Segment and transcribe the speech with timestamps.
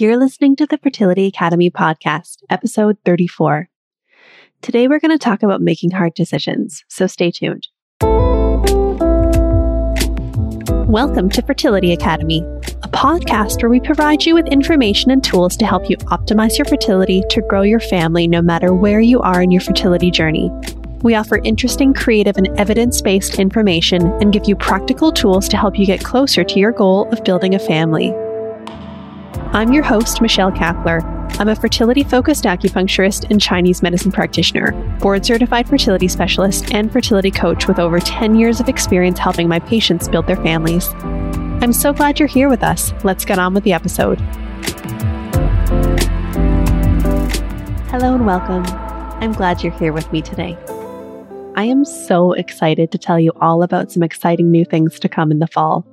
[0.00, 3.68] You're listening to the Fertility Academy podcast, episode 34.
[4.62, 7.66] Today, we're going to talk about making hard decisions, so stay tuned.
[10.86, 12.42] Welcome to Fertility Academy,
[12.84, 16.66] a podcast where we provide you with information and tools to help you optimize your
[16.66, 20.48] fertility to grow your family no matter where you are in your fertility journey.
[21.02, 25.76] We offer interesting, creative, and evidence based information and give you practical tools to help
[25.76, 28.14] you get closer to your goal of building a family.
[29.34, 31.02] I'm your host, Michelle Kapler.
[31.38, 37.30] I'm a fertility focused acupuncturist and Chinese medicine practitioner, board certified fertility specialist, and fertility
[37.30, 40.88] coach with over 10 years of experience helping my patients build their families.
[41.60, 42.92] I'm so glad you're here with us.
[43.04, 44.18] Let's get on with the episode.
[47.90, 48.64] Hello and welcome.
[49.20, 50.56] I'm glad you're here with me today.
[51.56, 55.30] I am so excited to tell you all about some exciting new things to come
[55.30, 55.84] in the fall.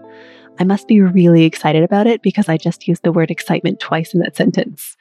[0.57, 4.13] I must be really excited about it because I just used the word excitement twice
[4.13, 4.95] in that sentence.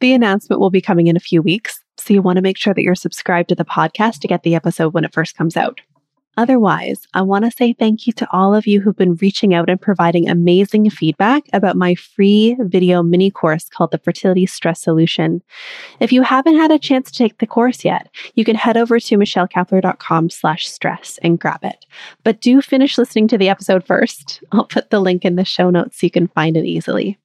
[0.00, 2.74] The announcement will be coming in a few weeks, so you want to make sure
[2.74, 5.80] that you're subscribed to the podcast to get the episode when it first comes out.
[6.38, 9.68] Otherwise, I want to say thank you to all of you who've been reaching out
[9.68, 15.42] and providing amazing feedback about my free video mini course called the Fertility Stress Solution.
[16.00, 18.98] If you haven't had a chance to take the course yet, you can head over
[18.98, 21.84] to michellekapler.com slash stress and grab it.
[22.24, 24.42] But do finish listening to the episode first.
[24.52, 27.18] I'll put the link in the show notes so you can find it easily.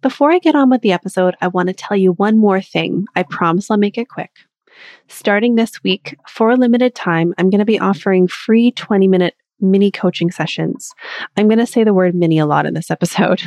[0.00, 3.06] Before I get on with the episode, I want to tell you one more thing.
[3.16, 4.30] I promise I'll make it quick.
[5.08, 9.34] Starting this week, for a limited time, I'm going to be offering free 20 minute
[9.60, 10.92] mini coaching sessions.
[11.36, 13.42] I'm going to say the word mini a lot in this episode.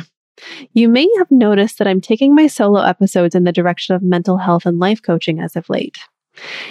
[0.72, 4.36] You may have noticed that I'm taking my solo episodes in the direction of mental
[4.36, 5.98] health and life coaching as of late.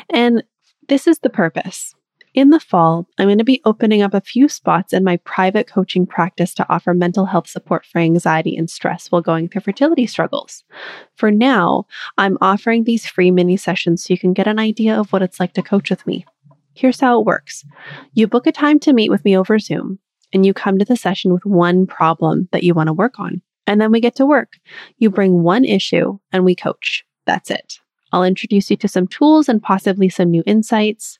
[0.10, 0.44] And
[0.88, 1.94] this is the purpose.
[2.38, 5.66] In the fall, I'm going to be opening up a few spots in my private
[5.66, 10.06] coaching practice to offer mental health support for anxiety and stress while going through fertility
[10.06, 10.64] struggles.
[11.16, 15.12] For now, I'm offering these free mini sessions so you can get an idea of
[15.12, 16.28] what it's like to coach with me.
[16.76, 17.66] Here's how it works
[18.14, 19.98] you book a time to meet with me over Zoom,
[20.32, 23.42] and you come to the session with one problem that you want to work on.
[23.66, 24.60] And then we get to work.
[25.00, 27.04] You bring one issue and we coach.
[27.26, 27.80] That's it.
[28.12, 31.20] I'll introduce you to some tools and possibly some new insights.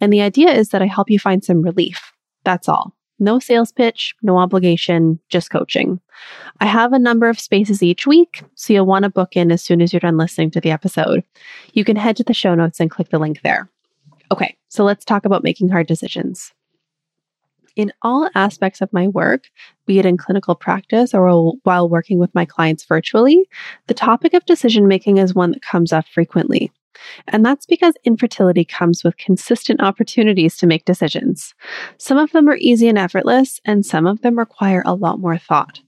[0.00, 2.12] And the idea is that I help you find some relief.
[2.44, 2.92] That's all.
[3.18, 6.00] No sales pitch, no obligation, just coaching.
[6.60, 9.62] I have a number of spaces each week, so you'll want to book in as
[9.62, 11.24] soon as you're done listening to the episode.
[11.72, 13.70] You can head to the show notes and click the link there.
[14.30, 16.52] Okay, so let's talk about making hard decisions.
[17.76, 19.50] In all aspects of my work,
[19.84, 23.48] be it in clinical practice or while working with my clients virtually,
[23.86, 26.72] the topic of decision making is one that comes up frequently.
[27.28, 31.54] And that's because infertility comes with consistent opportunities to make decisions.
[31.98, 35.36] Some of them are easy and effortless, and some of them require a lot more
[35.36, 35.80] thought.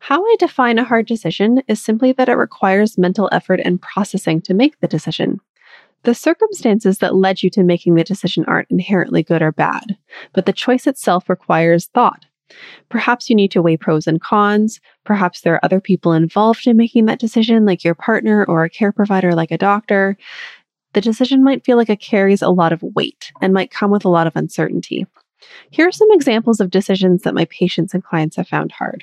[0.00, 4.42] How I define a hard decision is simply that it requires mental effort and processing
[4.42, 5.40] to make the decision.
[6.06, 9.98] The circumstances that led you to making the decision aren't inherently good or bad,
[10.32, 12.26] but the choice itself requires thought.
[12.88, 14.80] Perhaps you need to weigh pros and cons.
[15.02, 18.70] Perhaps there are other people involved in making that decision, like your partner or a
[18.70, 20.16] care provider, like a doctor.
[20.92, 24.04] The decision might feel like it carries a lot of weight and might come with
[24.04, 25.08] a lot of uncertainty.
[25.70, 29.02] Here are some examples of decisions that my patients and clients have found hard.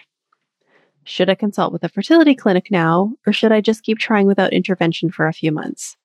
[1.03, 4.53] Should I consult with a fertility clinic now, or should I just keep trying without
[4.53, 5.97] intervention for a few months?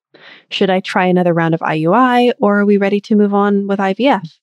[0.51, 3.79] Should I try another round of IUI or are we ready to move on with
[3.79, 4.39] IVF?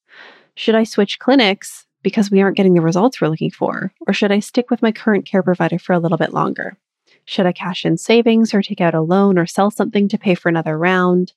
[0.56, 3.92] Should I switch clinics because we aren't getting the results we're looking for?
[4.08, 6.78] Or should I stick with my current care provider for a little bit longer?
[7.26, 10.36] Should I cash in savings or take out a loan or sell something to pay
[10.36, 11.34] for another round?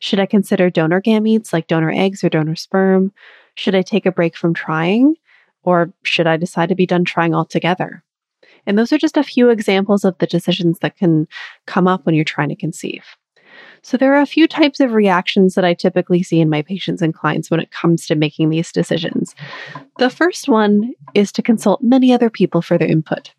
[0.00, 3.12] Should I consider donor gametes like donor eggs or donor sperm?
[3.54, 5.16] Should I take a break from trying?
[5.62, 8.02] Or should I decide to be done trying altogether?
[8.66, 11.28] And those are just a few examples of the decisions that can
[11.66, 13.04] come up when you're trying to conceive.
[13.86, 17.02] So, there are a few types of reactions that I typically see in my patients
[17.02, 19.32] and clients when it comes to making these decisions.
[19.98, 23.32] The first one is to consult many other people for their input.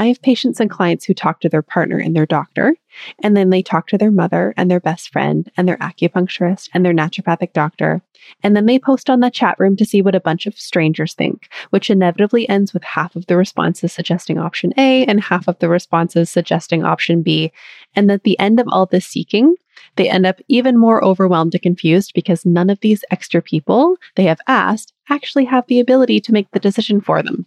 [0.00, 2.74] I have patients and clients who talk to their partner and their doctor,
[3.22, 6.86] and then they talk to their mother and their best friend and their acupuncturist and
[6.86, 8.00] their naturopathic doctor.
[8.42, 11.12] And then they post on the chat room to see what a bunch of strangers
[11.12, 15.58] think, which inevitably ends with half of the responses suggesting option A and half of
[15.58, 17.52] the responses suggesting option B.
[17.94, 19.54] And at the end of all this seeking,
[19.96, 24.24] they end up even more overwhelmed and confused because none of these extra people they
[24.24, 27.44] have asked actually have the ability to make the decision for them.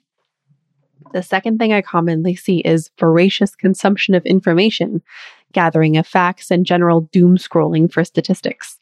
[1.11, 5.01] The second thing I commonly see is voracious consumption of information,
[5.51, 8.79] gathering of facts, and general doom scrolling for statistics.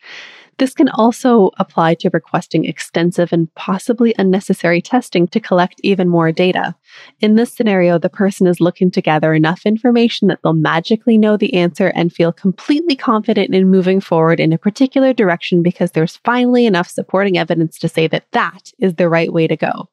[0.61, 6.31] This can also apply to requesting extensive and possibly unnecessary testing to collect even more
[6.31, 6.75] data.
[7.19, 11.35] In this scenario, the person is looking to gather enough information that they'll magically know
[11.35, 16.17] the answer and feel completely confident in moving forward in a particular direction because there's
[16.17, 19.89] finally enough supporting evidence to say that that is the right way to go.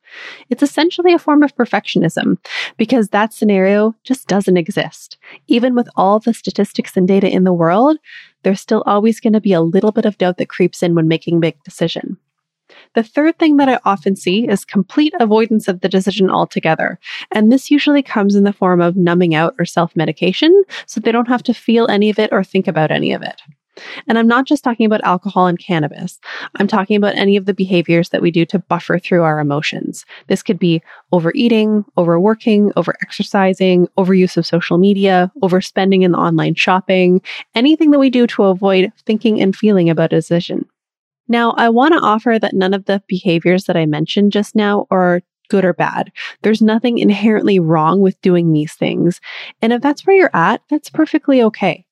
[0.50, 2.36] It's essentially a form of perfectionism
[2.76, 5.16] because that scenario just doesn't exist.
[5.46, 7.96] Even with all the statistics and data in the world,
[8.42, 11.08] there's still always going to be a little bit of doubt that creeps in when
[11.08, 12.18] making big decision.
[12.94, 16.98] The third thing that I often see is complete avoidance of the decision altogether.
[17.30, 21.12] And this usually comes in the form of numbing out or self medication so they
[21.12, 23.40] don't have to feel any of it or think about any of it.
[24.06, 26.18] And I'm not just talking about alcohol and cannabis.
[26.56, 30.04] I'm talking about any of the behaviors that we do to buffer through our emotions.
[30.26, 30.82] This could be
[31.12, 37.20] overeating, overworking, overexercising, overuse of social media, overspending in online shopping,
[37.54, 40.66] anything that we do to avoid thinking and feeling about a decision.
[41.28, 44.86] Now, I want to offer that none of the behaviors that I mentioned just now
[44.90, 46.12] are good or bad.
[46.42, 49.20] There's nothing inherently wrong with doing these things.
[49.62, 51.84] And if that's where you're at, that's perfectly okay.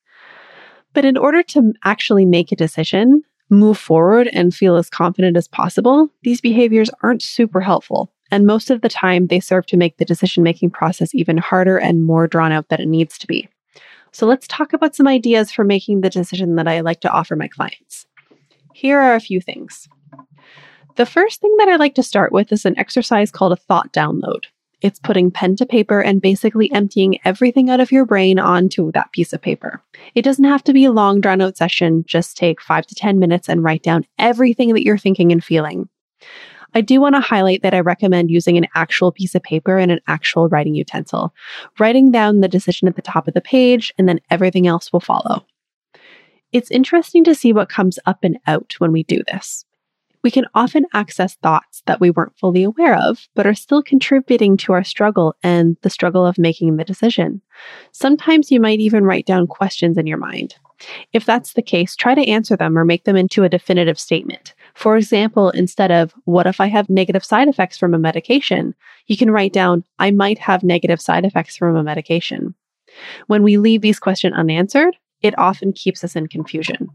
[0.97, 5.47] But in order to actually make a decision, move forward, and feel as confident as
[5.47, 8.11] possible, these behaviors aren't super helpful.
[8.31, 11.77] And most of the time, they serve to make the decision making process even harder
[11.77, 13.47] and more drawn out than it needs to be.
[14.13, 17.37] So let's talk about some ideas for making the decision that I like to offer
[17.37, 18.07] my clients.
[18.73, 19.91] Here are a few things.
[20.95, 23.93] The first thing that I like to start with is an exercise called a thought
[23.93, 24.45] download.
[24.83, 29.11] It's putting pen to paper and basically emptying everything out of your brain onto that
[29.13, 29.83] piece of paper.
[30.15, 32.05] It doesn't have to be a long, drawn out session.
[32.07, 35.89] Just take five to 10 minutes and write down everything that you're thinking and feeling.
[36.75, 39.91] I do want to highlight that I recommend using an actual piece of paper and
[39.91, 41.33] an actual writing utensil,
[41.79, 45.01] writing down the decision at the top of the page, and then everything else will
[45.01, 45.47] follow.
[46.53, 49.65] It's interesting to see what comes up and out when we do this
[50.27, 54.57] we can often access thoughts that we weren't fully aware of, but are still contributing
[54.57, 57.41] to our struggle and the struggle of making the decision.
[57.93, 60.57] Sometimes you might even write down questions in your mind.
[61.13, 64.53] If that's the case, try to answer them or make them into a definitive statement.
[64.75, 68.75] For example, instead of, what if I have negative side effects from a medication?
[69.07, 72.57] You can write down, I might have negative side effects from a medication.
[73.29, 76.91] When we leave these questions unanswered, it often keeps us in confusion.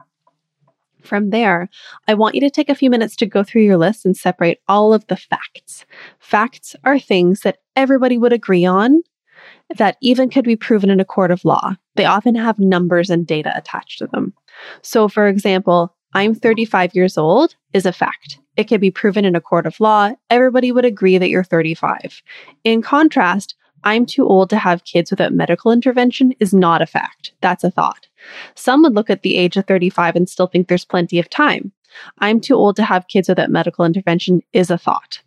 [1.02, 1.70] From there,
[2.08, 4.62] I want you to take a few minutes to go through your list and separate
[4.68, 5.86] all of the facts.
[6.20, 9.02] Facts are things that everybody would agree on
[9.78, 11.76] that even could be proven in a court of law.
[11.96, 14.34] They often have numbers and data attached to them.
[14.82, 18.40] So, for example, I'm 35 years old is a fact.
[18.58, 20.12] It can be proven in a court of law.
[20.30, 22.22] Everybody would agree that you're 35.
[22.64, 27.34] In contrast, I'm too old to have kids without medical intervention is not a fact.
[27.42, 28.08] That's a thought.
[28.56, 31.72] Some would look at the age of 35 and still think there's plenty of time.
[32.20, 35.22] I'm too old to have kids without medical intervention is a thought.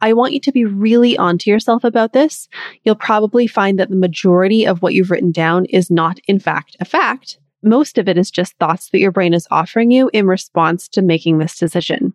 [0.00, 2.48] I want you to be really onto yourself about this.
[2.84, 6.76] You'll probably find that the majority of what you've written down is not, in fact,
[6.80, 7.38] a fact.
[7.62, 11.02] Most of it is just thoughts that your brain is offering you in response to
[11.02, 12.14] making this decision.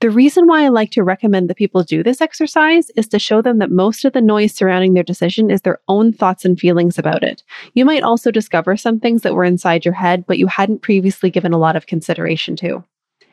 [0.00, 3.40] The reason why I like to recommend that people do this exercise is to show
[3.40, 6.98] them that most of the noise surrounding their decision is their own thoughts and feelings
[6.98, 7.42] about it.
[7.72, 11.30] You might also discover some things that were inside your head, but you hadn't previously
[11.30, 12.84] given a lot of consideration to.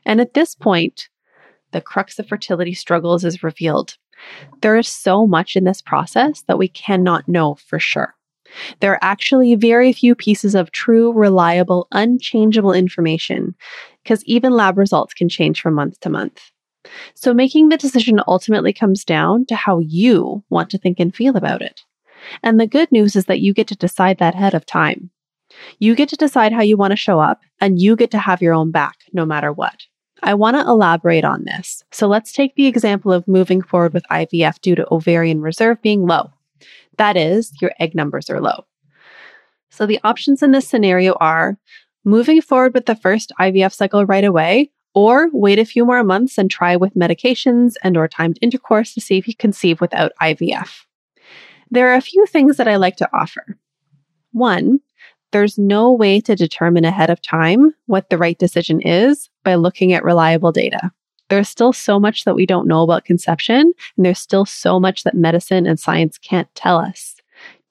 [0.06, 1.10] And at this point,
[1.72, 3.98] the crux of fertility struggles is revealed.
[4.62, 8.16] There is so much in this process that we cannot know for sure.
[8.80, 13.56] There are actually very few pieces of true, reliable, unchangeable information
[14.04, 16.52] because even lab results can change from month to month.
[17.14, 21.38] So making the decision ultimately comes down to how you want to think and feel
[21.38, 21.82] about it.
[22.42, 25.10] And the good news is that you get to decide that ahead of time.
[25.80, 28.42] You get to decide how you want to show up, and you get to have
[28.42, 29.84] your own back no matter what.
[30.22, 31.84] I want to elaborate on this.
[31.92, 36.08] So let's take the example of moving forward with IVF due to ovarian reserve being
[36.08, 36.32] low.
[36.98, 38.66] That is, your egg numbers are low.
[39.70, 41.58] So the options in this scenario are
[42.06, 46.38] moving forward with the first IVF cycle right away or wait a few more months
[46.38, 50.86] and try with medications and or timed intercourse to see if you conceive without IVF.
[51.72, 53.58] There are a few things that I like to offer.
[54.32, 54.80] One,
[55.32, 59.92] there's no way to determine ahead of time what the right decision is by looking
[59.92, 60.92] at reliable data.
[61.30, 65.04] There's still so much that we don't know about conception, and there's still so much
[65.04, 67.16] that medicine and science can't tell us.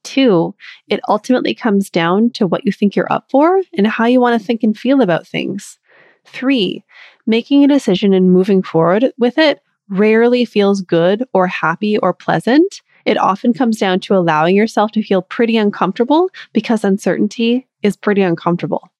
[0.02, 0.54] Two,
[0.88, 4.40] it ultimately comes down to what you think you're up for and how you want
[4.40, 5.78] to think and feel about things.
[6.24, 6.84] Three,
[7.26, 12.80] making a decision and moving forward with it rarely feels good or happy or pleasant.
[13.04, 18.22] It often comes down to allowing yourself to feel pretty uncomfortable because uncertainty is pretty
[18.22, 18.90] uncomfortable.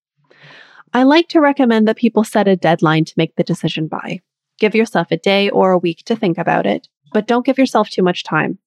[0.93, 4.21] I like to recommend that people set a deadline to make the decision by.
[4.59, 7.91] Give yourself a day or a week to think about it, but don't give yourself
[7.91, 8.59] too much time.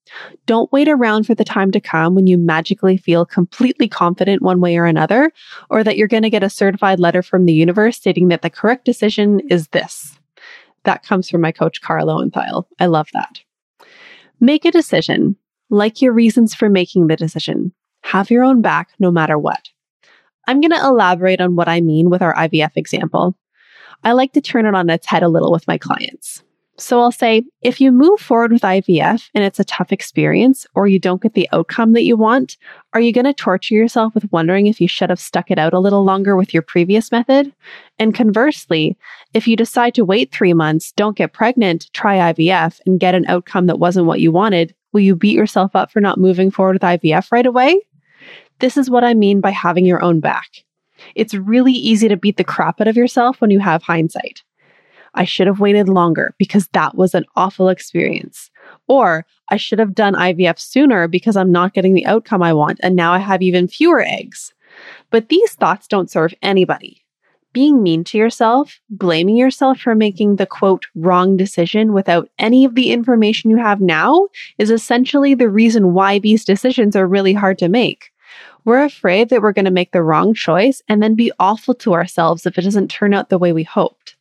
[0.45, 4.61] Don't wait around for the time to come when you magically feel completely confident one
[4.61, 5.31] way or another,
[5.69, 8.49] or that you're going to get a certified letter from the universe stating that the
[8.49, 10.17] correct decision is this.
[10.83, 12.65] That comes from my coach, Kara Loewentheil.
[12.79, 13.41] I love that.
[14.39, 15.35] Make a decision,
[15.69, 17.73] like your reasons for making the decision.
[18.03, 19.69] Have your own back no matter what.
[20.47, 23.35] I'm going to elaborate on what I mean with our IVF example.
[24.03, 26.43] I like to turn it on its head a little with my clients.
[26.77, 30.87] So I'll say, if you move forward with IVF and it's a tough experience or
[30.87, 32.57] you don't get the outcome that you want,
[32.93, 35.73] are you going to torture yourself with wondering if you should have stuck it out
[35.73, 37.53] a little longer with your previous method?
[37.97, 38.97] And conversely,
[39.33, 43.25] if you decide to wait three months, don't get pregnant, try IVF and get an
[43.27, 46.73] outcome that wasn't what you wanted, will you beat yourself up for not moving forward
[46.73, 47.79] with IVF right away?
[48.59, 50.65] This is what I mean by having your own back.
[51.15, 54.43] It's really easy to beat the crap out of yourself when you have hindsight.
[55.15, 58.51] I should have waited longer because that was an awful experience.
[58.87, 62.79] Or I should have done IVF sooner because I'm not getting the outcome I want
[62.83, 64.53] and now I have even fewer eggs.
[65.09, 67.01] But these thoughts don't serve anybody.
[67.53, 72.75] Being mean to yourself, blaming yourself for making the quote wrong decision without any of
[72.75, 77.57] the information you have now is essentially the reason why these decisions are really hard
[77.59, 78.11] to make.
[78.65, 81.93] We're afraid that we're going to make the wrong choice and then be awful to
[81.93, 84.14] ourselves if it doesn't turn out the way we hoped.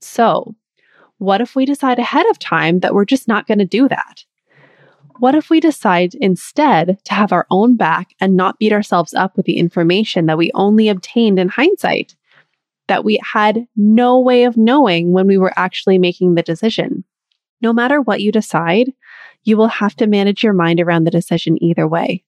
[0.00, 0.54] So,
[1.18, 4.24] what if we decide ahead of time that we're just not going to do that?
[5.18, 9.36] What if we decide instead to have our own back and not beat ourselves up
[9.36, 12.16] with the information that we only obtained in hindsight,
[12.88, 17.04] that we had no way of knowing when we were actually making the decision?
[17.60, 18.94] No matter what you decide,
[19.44, 22.24] you will have to manage your mind around the decision either way.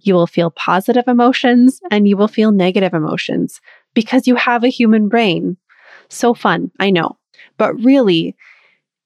[0.00, 3.60] You will feel positive emotions and you will feel negative emotions
[3.94, 5.56] because you have a human brain
[6.08, 7.18] so fun, I know.
[7.56, 8.36] But really,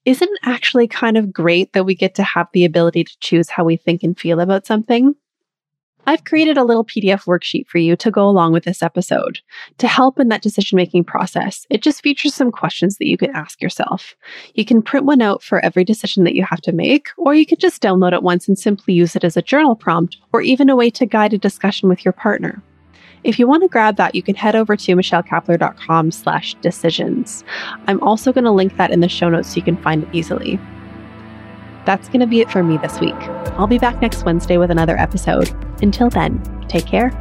[0.05, 3.49] isn't it actually kind of great that we get to have the ability to choose
[3.49, 5.15] how we think and feel about something?
[6.09, 9.41] I've created a little PDF worksheet for you to go along with this episode
[9.77, 11.67] to help in that decision making process.
[11.69, 14.15] It just features some questions that you can ask yourself.
[14.55, 17.45] You can print one out for every decision that you have to make, or you
[17.45, 20.69] can just download it once and simply use it as a journal prompt or even
[20.69, 22.63] a way to guide a discussion with your partner.
[23.23, 27.43] If you want to grab that, you can head over to michellekapler.com slash decisions.
[27.87, 30.09] I'm also going to link that in the show notes so you can find it
[30.13, 30.59] easily.
[31.85, 33.15] That's going to be it for me this week.
[33.57, 35.49] I'll be back next Wednesday with another episode.
[35.81, 37.11] Until then, take care.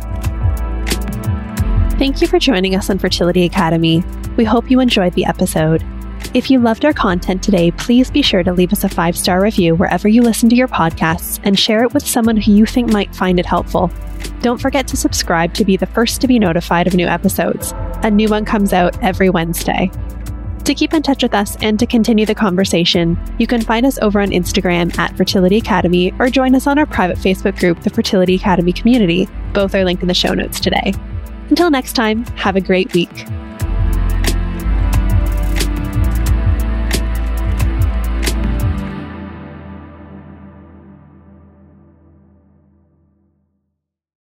[1.98, 4.04] Thank you for joining us on Fertility Academy.
[4.36, 5.84] We hope you enjoyed the episode.
[6.34, 9.40] If you loved our content today, please be sure to leave us a five star
[9.40, 12.92] review wherever you listen to your podcasts and share it with someone who you think
[12.92, 13.90] might find it helpful.
[14.40, 17.72] Don't forget to subscribe to be the first to be notified of new episodes.
[18.02, 19.90] A new one comes out every Wednesday.
[20.64, 23.98] To keep in touch with us and to continue the conversation, you can find us
[24.00, 27.90] over on Instagram at Fertility Academy or join us on our private Facebook group, the
[27.90, 29.26] Fertility Academy Community.
[29.54, 30.92] Both are linked in the show notes today.
[31.48, 33.26] Until next time, have a great week.